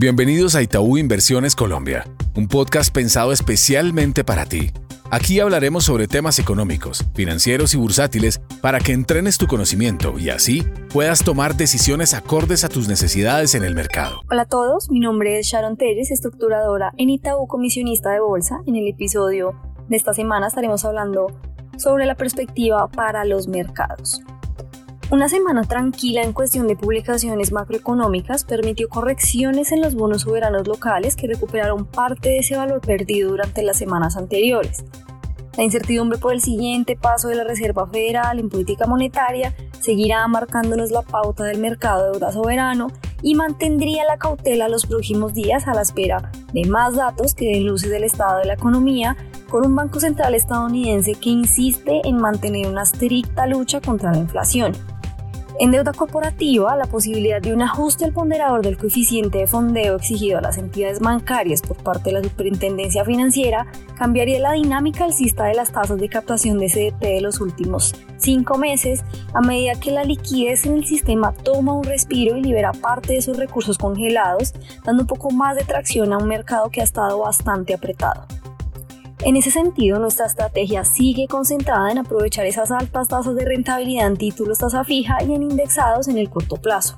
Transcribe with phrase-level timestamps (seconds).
[0.00, 2.04] Bienvenidos a Itaú Inversiones Colombia,
[2.36, 4.70] un podcast pensado especialmente para ti.
[5.10, 10.62] Aquí hablaremos sobre temas económicos, financieros y bursátiles para que entrenes tu conocimiento y así
[10.92, 14.20] puedas tomar decisiones acordes a tus necesidades en el mercado.
[14.30, 18.60] Hola a todos, mi nombre es Sharon Teres, estructuradora en Itaú Comisionista de Bolsa.
[18.68, 21.26] En el episodio de esta semana estaremos hablando
[21.76, 24.22] sobre la perspectiva para los mercados.
[25.10, 31.16] Una semana tranquila en cuestión de publicaciones macroeconómicas permitió correcciones en los bonos soberanos locales
[31.16, 34.84] que recuperaron parte de ese valor perdido durante las semanas anteriores.
[35.56, 40.90] La incertidumbre por el siguiente paso de la Reserva Federal en política monetaria seguirá marcándonos
[40.90, 42.88] la pauta del mercado de deuda soberano
[43.22, 47.66] y mantendría la cautela los próximos días a la espera de más datos que den
[47.66, 49.16] luces del estado de la economía
[49.48, 54.74] con un Banco Central estadounidense que insiste en mantener una estricta lucha contra la inflación.
[55.60, 60.38] En deuda corporativa, la posibilidad de un ajuste al ponderador del coeficiente de fondeo exigido
[60.38, 65.54] a las entidades bancarias por parte de la Superintendencia Financiera cambiaría la dinámica alcista de
[65.54, 70.04] las tasas de captación de CDT de los últimos cinco meses a medida que la
[70.04, 75.02] liquidez en el sistema toma un respiro y libera parte de sus recursos congelados, dando
[75.02, 78.26] un poco más de tracción a un mercado que ha estado bastante apretado.
[79.28, 84.16] En ese sentido, nuestra estrategia sigue concentrada en aprovechar esas altas tasas de rentabilidad en
[84.16, 86.96] títulos tasa fija y en indexados en el corto plazo.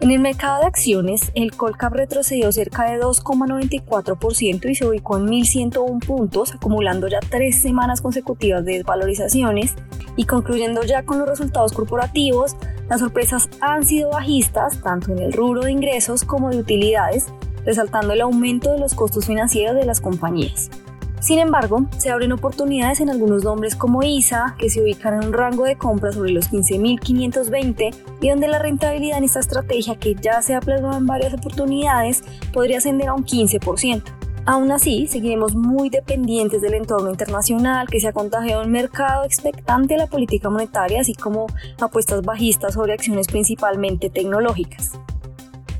[0.00, 5.28] En el mercado de acciones, el Colcap retrocedió cerca de 2,94% y se ubicó en
[5.28, 9.76] 1.101 puntos, acumulando ya tres semanas consecutivas de desvalorizaciones
[10.16, 12.56] y concluyendo ya con los resultados corporativos,
[12.88, 17.28] las sorpresas han sido bajistas tanto en el rubro de ingresos como de utilidades,
[17.64, 20.68] resaltando el aumento de los costos financieros de las compañías.
[21.20, 25.32] Sin embargo, se abren oportunidades en algunos nombres como ISA, que se ubican en un
[25.34, 30.40] rango de compra sobre los 15.520 y donde la rentabilidad en esta estrategia, que ya
[30.40, 32.22] se ha plasmado en varias oportunidades,
[32.54, 34.02] podría ascender a un 15%.
[34.46, 39.96] Aún así, seguiremos muy dependientes del entorno internacional que se ha contagiado en mercado expectante
[39.96, 41.48] a la política monetaria, así como
[41.80, 44.92] apuestas bajistas sobre acciones principalmente tecnológicas.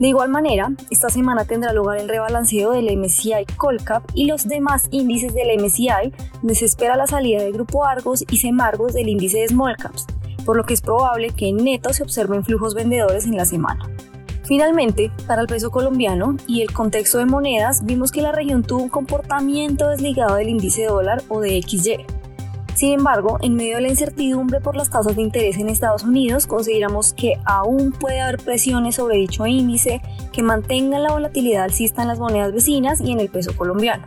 [0.00, 4.88] De igual manera, esta semana tendrá lugar el rebalanceo del MSCI Colcap y los demás
[4.90, 9.40] índices del MSCI, donde se espera la salida del grupo Argos y Semargos del índice
[9.40, 10.06] de Small Caps,
[10.46, 13.90] por lo que es probable que en neto se observen flujos vendedores en la semana.
[14.44, 18.82] Finalmente, para el peso colombiano y el contexto de monedas, vimos que la región tuvo
[18.82, 22.06] un comportamiento desligado del índice dólar o de XY,
[22.74, 26.46] sin embargo, en medio de la incertidumbre por las tasas de interés en Estados Unidos,
[26.46, 30.00] consideramos que aún puede haber presiones sobre dicho índice
[30.32, 34.04] que mantengan la volatilidad alcista en las monedas vecinas y en el peso colombiano.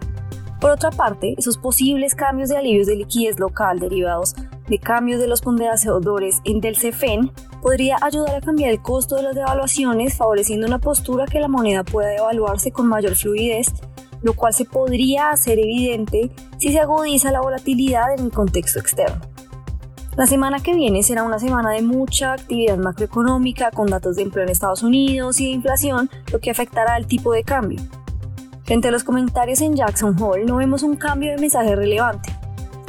[0.60, 4.34] Por otra parte, esos posibles cambios de alivios de liquidez local derivados
[4.70, 7.32] de cambios de los ponderadores en del CFEN
[7.62, 11.84] podría ayudar a cambiar el costo de las devaluaciones, favoreciendo una postura que la moneda
[11.84, 13.74] pueda devaluarse con mayor fluidez
[14.24, 19.22] lo cual se podría hacer evidente si se agudiza la volatilidad en el contexto externo.
[20.16, 24.44] La semana que viene será una semana de mucha actividad macroeconómica con datos de empleo
[24.44, 27.80] en Estados Unidos y de inflación, lo que afectará al tipo de cambio.
[28.64, 32.32] Frente a los comentarios en Jackson Hole no vemos un cambio de mensaje relevante.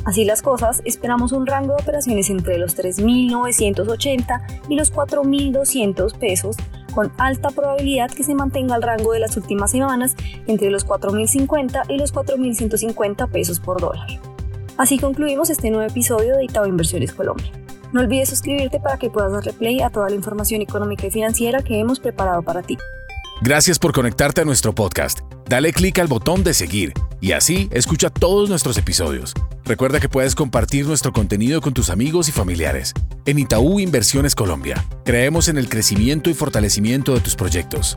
[0.04, 6.56] Así las cosas, esperamos un rango de operaciones entre los 3.980 y los 4.200 pesos
[6.94, 10.14] con alta probabilidad que se mantenga el rango de las últimas semanas
[10.46, 14.06] entre los 4.050 y los 4.150 pesos por dólar.
[14.76, 17.50] Así concluimos este nuevo episodio de Itaú Inversiones Colombia.
[17.92, 21.62] No olvides suscribirte para que puedas darle play a toda la información económica y financiera
[21.62, 22.76] que hemos preparado para ti.
[23.40, 25.20] Gracias por conectarte a nuestro podcast.
[25.48, 29.34] Dale clic al botón de seguir y así escucha todos nuestros episodios.
[29.66, 32.92] Recuerda que puedes compartir nuestro contenido con tus amigos y familiares.
[33.24, 37.96] En Itaú Inversiones Colombia, creemos en el crecimiento y fortalecimiento de tus proyectos.